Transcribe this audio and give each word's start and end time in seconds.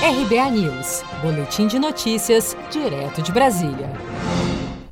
RBA 0.00 0.50
News, 0.52 1.02
Boletim 1.20 1.66
de 1.66 1.76
Notícias, 1.76 2.56
direto 2.70 3.20
de 3.20 3.32
Brasília. 3.32 3.90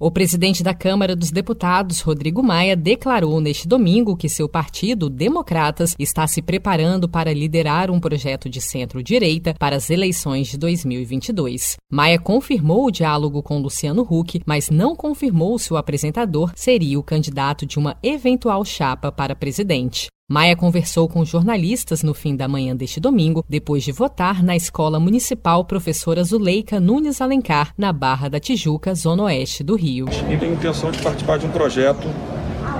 O 0.00 0.10
presidente 0.10 0.62
da 0.62 0.72
Câmara 0.72 1.14
dos 1.14 1.30
Deputados, 1.30 2.00
Rodrigo 2.00 2.42
Maia, 2.42 2.74
declarou 2.74 3.38
neste 3.38 3.68
domingo 3.68 4.16
que 4.16 4.30
seu 4.30 4.48
partido, 4.48 5.10
Democratas, 5.10 5.94
está 5.98 6.26
se 6.26 6.40
preparando 6.40 7.06
para 7.06 7.34
liderar 7.34 7.90
um 7.90 8.00
projeto 8.00 8.48
de 8.48 8.62
centro-direita 8.62 9.54
para 9.58 9.76
as 9.76 9.90
eleições 9.90 10.48
de 10.48 10.56
2022. 10.56 11.76
Maia 11.92 12.18
confirmou 12.18 12.86
o 12.86 12.90
diálogo 12.90 13.42
com 13.42 13.58
Luciano 13.58 14.06
Huck, 14.10 14.40
mas 14.46 14.70
não 14.70 14.96
confirmou 14.96 15.58
se 15.58 15.70
o 15.70 15.76
apresentador 15.76 16.50
seria 16.56 16.98
o 16.98 17.02
candidato 17.02 17.66
de 17.66 17.78
uma 17.78 17.98
eventual 18.02 18.64
chapa 18.64 19.12
para 19.12 19.36
presidente. 19.36 20.08
Maia 20.26 20.56
conversou 20.56 21.06
com 21.06 21.22
jornalistas 21.22 22.02
no 22.02 22.14
fim 22.14 22.34
da 22.34 22.48
manhã 22.48 22.74
deste 22.74 22.98
domingo, 22.98 23.44
depois 23.46 23.84
de 23.84 23.92
votar 23.92 24.42
na 24.42 24.56
Escola 24.56 24.98
Municipal 24.98 25.62
Professora 25.66 26.24
Zuleika 26.24 26.80
Nunes 26.80 27.20
Alencar, 27.20 27.74
na 27.76 27.92
Barra 27.92 28.30
da 28.30 28.40
Tijuca, 28.40 28.94
zona 28.94 29.24
oeste 29.24 29.62
do 29.62 29.76
Rio. 29.76 30.06
E 30.30 30.36
tenho 30.38 30.54
intenção 30.54 30.90
de 30.90 31.02
participar 31.02 31.36
de 31.36 31.44
um 31.44 31.50
projeto 31.50 32.08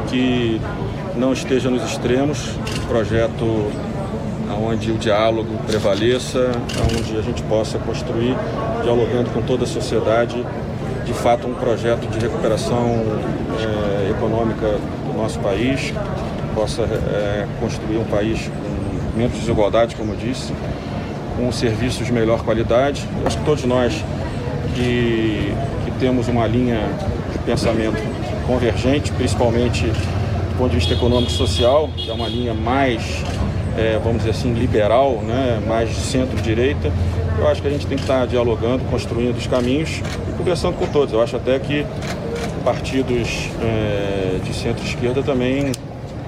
que 0.08 0.58
não 1.16 1.34
esteja 1.34 1.68
nos 1.68 1.82
extremos, 1.82 2.56
um 2.82 2.86
projeto 2.88 3.44
onde 4.66 4.90
o 4.90 4.96
diálogo 4.96 5.54
prevaleça, 5.66 6.50
onde 6.98 7.18
a 7.18 7.20
gente 7.20 7.42
possa 7.42 7.78
construir, 7.78 8.34
dialogando 8.82 9.28
com 9.28 9.42
toda 9.42 9.64
a 9.64 9.66
sociedade, 9.66 10.42
de 11.04 11.12
fato 11.12 11.46
um 11.46 11.52
projeto 11.52 12.08
de 12.08 12.18
recuperação 12.20 12.86
é, 13.60 14.10
econômica 14.12 14.78
do 15.06 15.12
nosso 15.14 15.38
país, 15.40 15.92
possa 16.54 16.82
é, 16.82 17.46
construir 17.60 17.98
um 17.98 18.04
país 18.04 18.48
com 18.48 19.18
menos 19.18 19.36
desigualdade, 19.38 19.96
como 19.96 20.12
eu 20.12 20.16
disse, 20.16 20.52
com 21.36 21.50
serviços 21.52 22.06
de 22.06 22.12
melhor 22.12 22.42
qualidade. 22.42 23.06
Eu 23.20 23.26
acho 23.26 23.38
que 23.38 23.44
todos 23.44 23.64
nós 23.64 23.92
que, 24.74 25.52
que 25.84 25.90
temos 25.98 26.28
uma 26.28 26.46
linha 26.46 26.80
de 27.32 27.38
pensamento 27.40 28.00
convergente, 28.46 29.12
principalmente 29.12 29.84
do 29.86 30.58
ponto 30.58 30.70
de 30.70 30.76
vista 30.76 30.94
econômico 30.94 31.32
e 31.32 31.34
social, 31.34 31.88
que 31.96 32.10
é 32.10 32.12
uma 32.12 32.28
linha 32.28 32.54
mais, 32.54 33.02
é, 33.76 33.98
vamos 34.02 34.18
dizer 34.18 34.30
assim, 34.30 34.52
liberal, 34.52 35.20
né, 35.22 35.60
mais 35.66 35.90
centro-direita, 35.90 36.92
eu 37.38 37.48
acho 37.48 37.60
que 37.60 37.68
a 37.68 37.70
gente 37.70 37.86
tem 37.86 37.96
que 37.96 38.04
estar 38.04 38.26
dialogando, 38.26 38.84
construindo 38.84 39.36
os 39.36 39.46
caminhos 39.46 40.00
e 40.28 40.32
conversando 40.36 40.76
com 40.78 40.86
todos. 40.86 41.12
Eu 41.12 41.20
acho 41.20 41.34
até 41.36 41.58
que 41.58 41.84
partidos 42.64 43.50
é, 43.60 44.38
de 44.42 44.54
centro-esquerda 44.54 45.22
também 45.22 45.72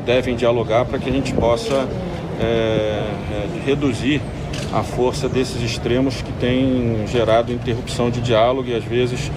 devem 0.07 0.37
dialogar 0.37 0.85
para 0.85 0.99
que 0.99 1.11
a 1.11 1.13
gente 1.13 1.35
possa 1.35 1.87
é, 2.41 2.45
é, 2.45 3.49
reduzir 3.67 4.23
a 4.73 4.83
força 4.83 5.29
desses 5.29 5.61
extremos 5.63 6.23
que 6.23 6.33
têm 6.35 7.05
gerado 7.09 7.53
interrupção 7.53 8.09
de 8.09 8.21
diálogo 8.21 8.69
e 8.69 8.75
às 8.75 8.85
vezes 8.85 9.31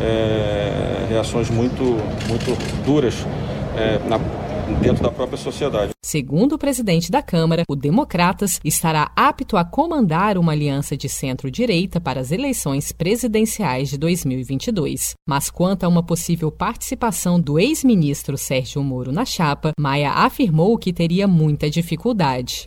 é, 0.00 1.06
reações 1.08 1.50
muito, 1.50 1.82
muito 2.28 2.56
duras 2.84 3.26
é, 3.76 4.00
na, 4.08 4.18
dentro 4.74 5.02
da 5.02 5.10
própria 5.10 5.38
sociedade. 5.38 5.92
Segundo 6.04 6.52
o 6.52 6.58
presidente 6.58 7.10
da 7.10 7.22
Câmara, 7.22 7.64
o 7.68 7.76
Democratas 7.76 8.60
estará 8.64 9.10
apto 9.16 9.56
a 9.56 9.64
comandar 9.64 10.38
uma 10.38 10.52
aliança 10.52 10.96
de 10.96 11.08
centro-direita 11.08 12.00
para 12.00 12.20
as 12.20 12.30
eleições 12.30 12.92
presidenciais 12.92 13.88
de 13.88 13.98
2022. 13.98 15.14
Mas 15.28 15.50
quanto 15.50 15.84
a 15.84 15.88
uma 15.88 16.02
possível 16.02 16.50
participação 16.50 17.40
do 17.40 17.58
ex-ministro 17.58 18.36
Sérgio 18.38 18.82
Moro 18.82 19.12
na 19.12 19.24
chapa, 19.24 19.72
Maia 19.78 20.12
afirmou 20.12 20.78
que 20.78 20.92
teria 20.92 21.26
muita 21.26 21.68
dificuldade. 21.68 22.66